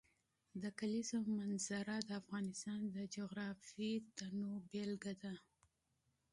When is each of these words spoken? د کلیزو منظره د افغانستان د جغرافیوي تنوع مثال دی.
د 0.61 0.63
کلیزو 0.79 1.17
منظره 1.39 1.95
د 2.07 2.09
افغانستان 2.21 2.79
د 2.95 2.97
جغرافیوي 3.15 3.93
تنوع 4.17 4.57
مثال 4.73 5.13
دی. 5.23 5.35